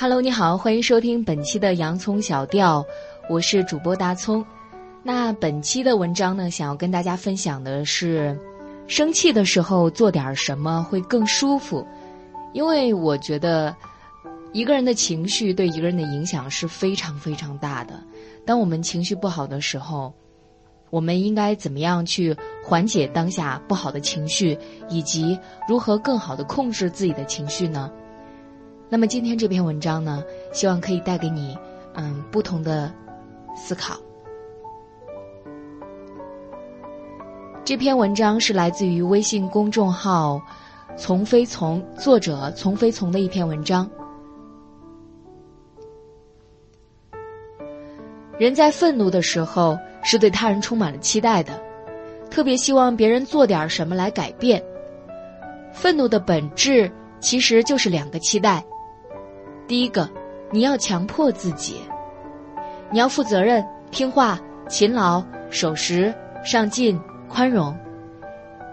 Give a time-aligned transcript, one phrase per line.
[0.00, 2.86] Hello，你好，欢迎收听本期的洋葱小调，
[3.28, 4.46] 我是主播大葱。
[5.02, 8.38] 那本期的文章呢，想要跟大家分享的是，
[8.86, 11.84] 生气的时候做点什么会更舒服，
[12.52, 13.74] 因为我觉得
[14.52, 18.00] 一个人的情绪对一个人的影响是非常非常大的。
[18.46, 20.14] 当我们情绪不好的时候，
[20.90, 24.56] 我们应该怎么样去缓解当下不好的情绪，
[24.88, 25.36] 以及
[25.68, 27.90] 如何更好的控制自己的情绪呢？
[28.90, 31.56] 那么今天这篇文章呢，希望可以带给你，
[31.94, 32.90] 嗯，不同的
[33.54, 33.98] 思考。
[37.64, 40.40] 这篇文章是来自于微信公众号
[40.96, 43.88] “从飞从”作者从飞从的一篇文章。
[48.38, 51.60] 人在愤怒的时候，是对他人充满了期待的，
[52.30, 54.64] 特别希望别人做点什么来改变。
[55.74, 56.90] 愤怒的本质
[57.20, 58.64] 其实就是两个期待。
[59.68, 60.08] 第一个，
[60.50, 61.76] 你要强迫自己，
[62.90, 67.76] 你要负责任、听话、勤劳、守时、上进、宽容，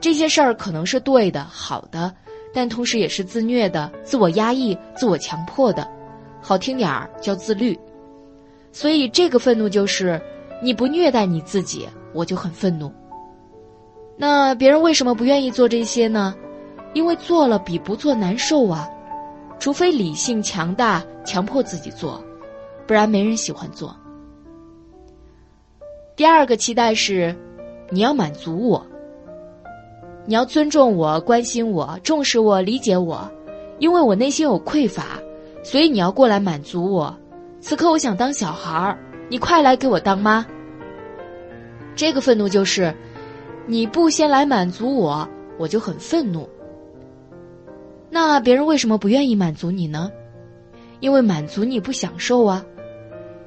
[0.00, 2.10] 这些事儿可能是对的、好的，
[2.54, 5.86] 但同时也是自虐的、自我压抑、自我强迫的，
[6.40, 7.78] 好听点儿叫自律。
[8.72, 10.18] 所以这个愤怒就是，
[10.62, 12.90] 你不虐待你自己，我就很愤怒。
[14.16, 16.34] 那别人为什么不愿意做这些呢？
[16.94, 18.88] 因为做了比不做难受啊。
[19.68, 22.24] 除非理性强大，强迫自己做，
[22.86, 23.94] 不然没人喜欢做。
[26.16, 27.36] 第二个期待是，
[27.90, 28.86] 你要满足我，
[30.24, 33.30] 你要尊重我、关心我、重视我、理解我，
[33.78, 35.18] 因为我内心有匮乏，
[35.62, 37.14] 所以你要过来满足我。
[37.60, 40.46] 此刻我想当小孩儿，你快来给我当妈。
[41.94, 42.94] 这个愤怒就是，
[43.66, 46.48] 你不先来满足我，我就很愤怒。
[48.10, 50.10] 那别人为什么不愿意满足你呢？
[51.00, 52.64] 因为满足你不享受啊。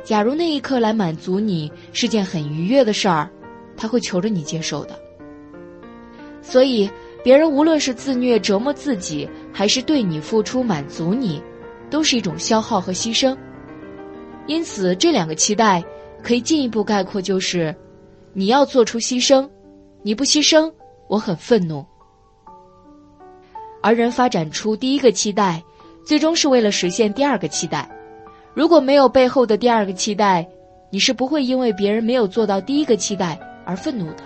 [0.04, 3.30] 假如那一刻来满足你是件很愉悦的事儿，
[3.76, 5.00] 他会求着你接受的。
[6.42, 6.90] 所以，
[7.24, 11.42] 别人无论是自虐折磨自己，还是对你付出满足你，
[11.90, 13.38] 都是一种消耗和牺牲。
[14.48, 15.84] 因此，这两个期待
[16.24, 17.76] 可以进一步概括就是：
[18.34, 19.48] 你要做出牺牲，
[20.02, 20.72] 你不牺牲，
[21.08, 21.86] 我很愤怒。
[23.82, 25.62] 而人发展出第一个期待，
[26.06, 27.90] 最终是为了实现第二个期待。
[28.54, 30.48] 如果没有背后的第二个期待，
[30.90, 34.24] 你是不会因为别人没有做到第一个期待而愤怒的。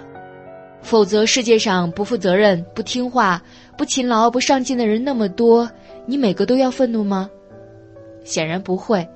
[0.82, 3.42] 否则，世界上不负责任、不听话、
[3.78, 5.68] 不勤劳、不上进的人那么多，
[6.06, 7.30] 你每个都要愤怒吗？
[8.24, 9.08] 显然不会。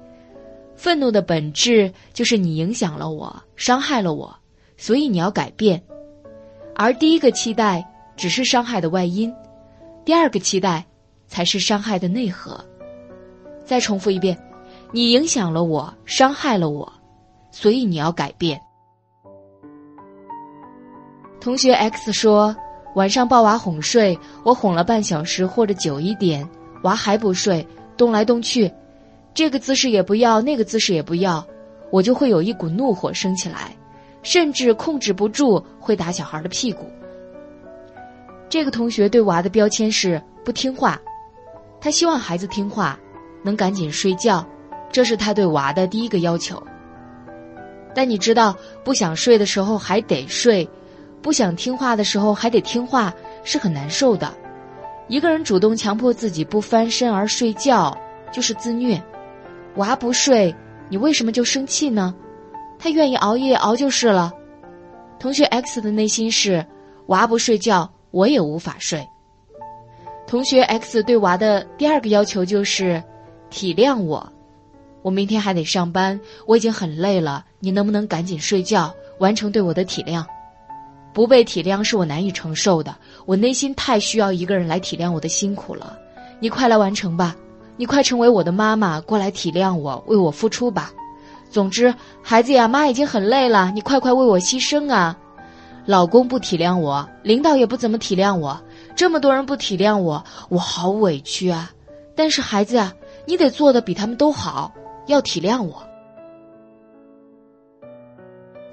[0.76, 4.36] 愤怒的本质就是你影响了我，伤害了我，
[4.78, 5.82] 所以你要改变。
[6.76, 7.86] 而第一个期待
[8.16, 9.32] 只是伤害的外因。
[10.06, 10.86] 第二个期待，
[11.28, 12.60] 才是伤害的内核。
[13.64, 14.38] 再重复一遍，
[14.92, 16.92] 你影响了我，伤害了我，
[17.52, 18.59] 所以你要改变。
[21.40, 22.56] 同学 X 说，
[22.96, 26.48] 晚上抱娃哄睡，我哄了半小时或者久一点，
[26.84, 27.66] 娃还不睡，
[27.96, 28.72] 动来动去，
[29.34, 31.46] 这个姿势也不要，那个姿势也不要，
[31.92, 33.76] 我就会有一股怒火升起来，
[34.24, 36.90] 甚至控制不住会打小孩的屁股。
[38.50, 41.00] 这个同学对娃的标签是不听话，
[41.80, 43.00] 他希望孩子听话，
[43.44, 44.44] 能赶紧睡觉，
[44.92, 46.62] 这是他对娃的第一个要求。
[47.94, 50.68] 但你知道，不想睡的时候还得睡，
[51.22, 54.34] 不想听话的时候还得听话，是很难受的。
[55.08, 57.96] 一个人主动强迫自己不翻身而睡觉，
[58.32, 59.02] 就是自虐。
[59.76, 60.54] 娃不睡，
[60.90, 62.16] 你为什么就生气呢？
[62.80, 64.32] 他愿意熬夜熬就是了。
[65.20, 66.66] 同学 X 的内心是，
[67.08, 67.92] 娃不睡觉。
[68.12, 69.08] 我也无法睡。
[70.28, 73.03] 同学 X 对娃的第二个要求就是
[73.50, 74.31] 体谅我，
[75.02, 80.24] 我明天还得上班，我已经很累了，你能不能赶紧睡觉，完成对我的体谅？
[81.12, 82.96] 不被体谅是我难以承受的，
[83.26, 85.97] 我内心太需要一个人来体谅我的辛苦了。
[86.40, 87.35] 你快来完成吧，
[87.76, 90.91] 你快成为我的妈妈，过来体谅我，为我付出吧。
[91.50, 91.91] 总之，
[92.22, 95.17] 孩子呀，妈已经很累了，你快快为我牺牲啊！
[95.90, 98.62] 老公不体谅我，领导也不怎么体谅我，
[98.96, 101.72] 这么多人不体谅我，我好委屈啊！
[102.16, 102.94] 但是孩子啊，
[103.26, 104.72] 你得做的比他们都好，
[105.08, 105.82] 要体谅我。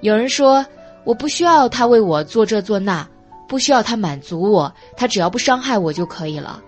[0.03, 0.63] 有人说，
[1.05, 3.09] 我不需要他为我做这做那，
[3.49, 6.63] 不需要他满足我，他只要不伤害我就可以了，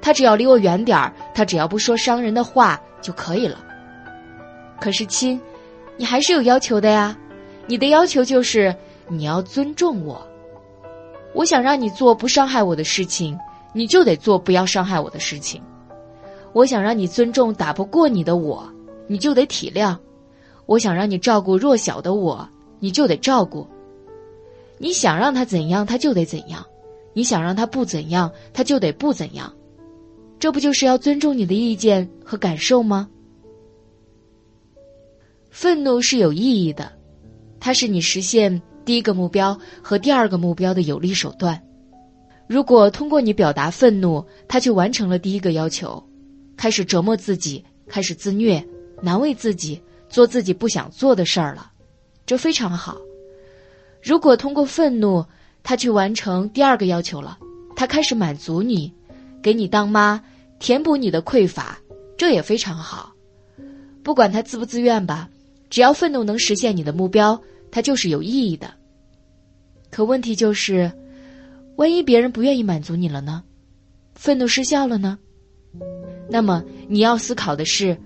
[0.00, 3.58] 他只要离我远点儿，他只要不说伤人的话就可以了。
[4.80, 5.40] 可是亲，
[5.96, 7.18] 你还是有要求的呀，
[7.66, 8.72] 你的要求就是。
[9.08, 10.20] 你要尊重我，
[11.34, 13.38] 我想让你做不伤害我的事情，
[13.72, 15.62] 你就得做不要伤害我的事情。
[16.52, 18.66] 我想让你尊重打不过你的我，
[19.06, 19.96] 你就得体谅；
[20.66, 23.66] 我想让你照顾弱小的我，你就得照顾。
[24.78, 26.62] 你想让他怎样，他就得怎样；
[27.12, 29.52] 你想让他不怎样，他就得不怎样。
[30.38, 33.08] 这不就是要尊重你的意见和感受吗？
[35.50, 36.92] 愤怒是有意义的，
[37.58, 41.62] 它是你实现第一个目标和第二个目标的有力手段。
[42.46, 46.02] 如果通过你表达愤怒，他却完成了第一个要求，
[46.56, 48.66] 开始折磨自己，开始自虐，
[49.02, 51.70] 难为自己，做自己不想做的事儿了，
[52.24, 52.96] 这非常好。
[54.02, 55.22] 如果通过愤怒，
[55.62, 57.38] 他去完成第二个要求了，
[57.76, 58.90] 他开始满足你，
[59.42, 60.24] 给你当妈，
[60.60, 61.78] 填补你的匮乏，
[62.16, 63.12] 这也非常好。
[64.02, 65.28] 不管他自不自愿吧。
[65.68, 67.38] 只要愤怒能实现你的目标，
[67.70, 68.72] 它就是有意义的。
[69.90, 70.90] 可问题就是，
[71.76, 73.42] 万一别人不愿意满足你了呢？
[74.14, 75.18] 愤怒失效了呢？
[76.30, 77.96] 那么你要思考的是，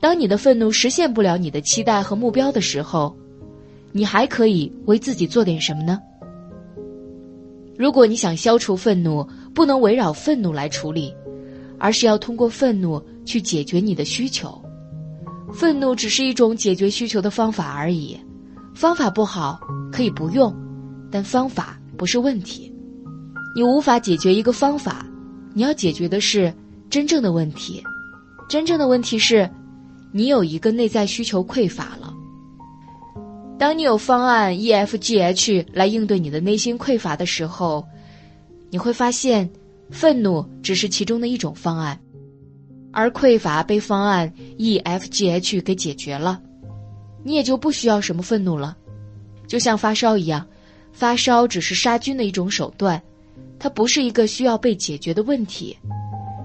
[0.00, 3.16] 当你的愤怒实现不了你的期待和目标的时候，
[3.92, 6.00] 你还可以为自己做点什么呢？
[7.76, 9.24] 如果你想消除愤怒，
[9.54, 11.14] 不能围绕愤怒来处理，
[11.78, 14.60] 而是要通过愤怒去解决你的需求。
[15.52, 18.18] 愤怒只是一种解决需求的方法而已，
[18.74, 19.60] 方法不好
[19.92, 20.52] 可以不用，
[21.10, 22.72] 但方法不是问题。
[23.54, 25.04] 你无法解决一个方法，
[25.54, 26.52] 你要解决的是
[26.88, 27.82] 真正的问题。
[28.48, 29.48] 真正的问题是，
[30.12, 32.14] 你有一个内在需求匮乏了。
[33.58, 37.84] 当你有方案 E F G H 来应对你的内心匮乏的时候，
[38.70, 39.50] 你会发现，
[39.90, 41.98] 愤怒只是其中的一种方案。
[42.92, 46.40] 而匮乏被方案 E F G H 给解决了，
[47.24, 48.76] 你也就不需要什么愤怒了。
[49.46, 50.46] 就像发烧一样，
[50.98, 53.00] 发烧只是杀菌的一种手段，
[53.56, 55.78] 它不是一个需要被解决的问题。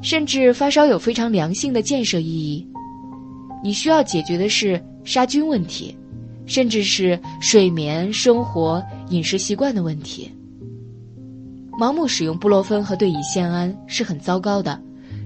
[0.04, 2.68] 甚至发烧有非常良性的建设意义。
[3.64, 5.98] 你需要解决的是杀菌问题，
[6.46, 10.32] 甚至是睡眠、生活、饮食习惯的问题。
[11.80, 14.80] 盲目使用布洛芬和对乙酰胺是很糟糕的。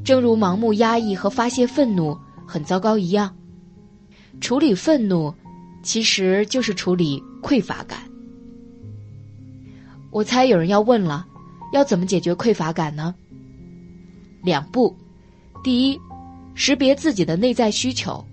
[0.05, 3.35] 正如盲目压抑和发泄愤怒很糟糕一样，
[4.39, 5.33] 处理愤怒
[5.83, 8.06] 其实就是处理匮乏感。
[10.17, 11.27] 我猜有人要问了，
[11.71, 13.13] 要怎么解决匮乏感呢？
[14.41, 14.97] 两步：
[15.63, 15.99] 第一，
[16.55, 18.25] 识别自己的内在需求；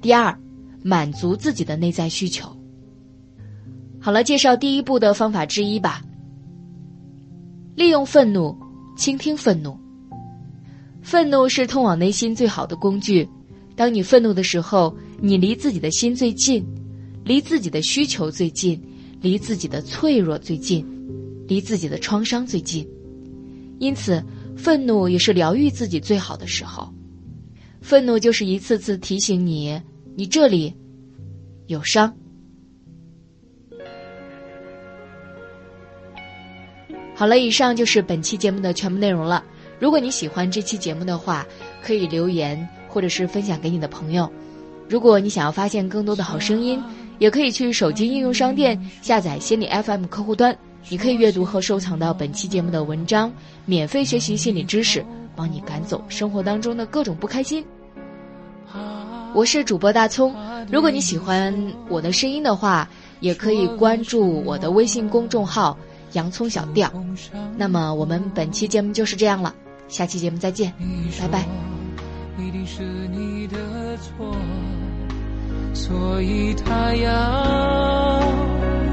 [0.00, 0.38] 第二，
[0.84, 2.48] 满足自己的内在需求。
[4.00, 6.00] 好了，介绍第一步的方法之一吧。
[7.74, 8.56] 利用愤怒，
[8.96, 9.76] 倾听愤怒。
[11.02, 13.28] 愤怒是通往内心最好的工具。
[13.74, 16.64] 当你愤怒的时候，你离自己的心最近，
[17.24, 18.80] 离自己的需求最近，
[19.20, 20.86] 离自己的脆弱最近，
[21.46, 22.86] 离自己的创伤最近。
[23.78, 24.22] 因此，
[24.56, 26.92] 愤怒也是疗愈自己最好的时候。
[27.80, 29.80] 愤怒就是一次次提醒你，
[30.16, 30.74] 你这里
[31.66, 32.12] 有伤。
[37.14, 39.44] 好了，以上就是本期节目的全部内容了。
[39.78, 41.46] 如果你喜欢这期节目的话，
[41.82, 44.30] 可以留言或者是分享给你的朋友。
[44.88, 46.82] 如果你想要发现更多的好声音，
[47.18, 50.56] 也可以去手机应用商店下载心理 FM 客户端。
[50.88, 53.32] 你可以阅读和收藏到本期节目的文章，
[53.64, 57.64] 免费学习心理知识，帮你赶走生活当中的各种不开心。
[59.34, 60.34] 我是主播大葱，
[60.70, 61.52] 如果你喜欢
[61.88, 62.88] 我的声音的话，
[63.20, 65.76] 也可以关注我的微信公众号
[66.14, 66.90] “洋葱小调”。
[67.58, 69.52] 那么我们本期节目就是这样了。
[69.88, 70.72] 下期节目再见，
[71.20, 71.44] 拜拜。
[72.38, 73.56] 一定是你的
[73.96, 74.36] 错，
[75.74, 78.22] 所以他要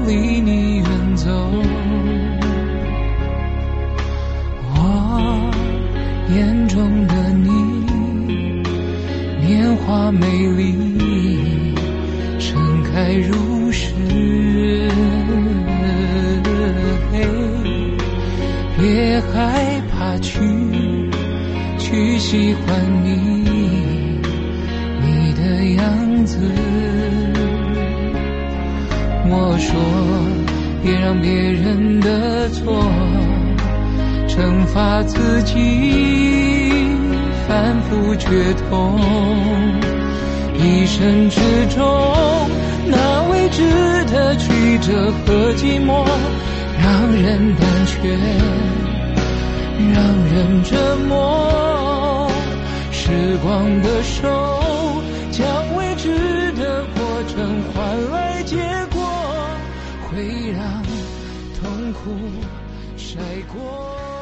[0.06, 1.30] 离你远走。
[4.74, 4.78] 我
[6.34, 7.50] 眼中的你，
[9.46, 11.74] 年华美丽，
[12.38, 13.92] 盛开如诗。
[18.76, 20.40] 别害怕去。
[21.78, 22.64] 去喜欢
[23.04, 23.33] 你，你
[30.84, 32.84] 别让别人的错
[34.28, 35.54] 惩罚自己，
[37.48, 39.00] 反复决痛。
[40.58, 41.40] 一生之
[41.74, 41.82] 中，
[42.86, 46.04] 那未知的曲折和寂寞，
[46.78, 48.18] 让人胆怯，
[49.94, 50.76] 让人折
[51.08, 52.28] 磨。
[52.92, 54.28] 时光的手，
[55.30, 57.02] 将未知的过
[57.34, 58.33] 程换来
[62.04, 62.10] 不
[62.98, 63.16] 晒
[63.50, 64.13] 过。